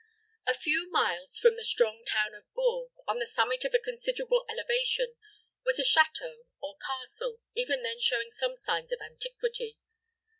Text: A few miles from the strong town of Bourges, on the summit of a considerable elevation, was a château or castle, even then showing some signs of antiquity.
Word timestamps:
A 0.47 0.55
few 0.55 0.89
miles 0.89 1.37
from 1.37 1.57
the 1.57 1.63
strong 1.63 2.01
town 2.03 2.33
of 2.33 2.51
Bourges, 2.55 2.89
on 3.07 3.19
the 3.19 3.25
summit 3.27 3.63
of 3.65 3.75
a 3.75 3.79
considerable 3.79 4.47
elevation, 4.49 5.13
was 5.63 5.77
a 5.77 5.83
château 5.83 6.45
or 6.59 6.75
castle, 6.79 7.37
even 7.53 7.83
then 7.83 7.99
showing 8.01 8.31
some 8.31 8.57
signs 8.57 8.91
of 8.91 8.99
antiquity. 8.99 9.77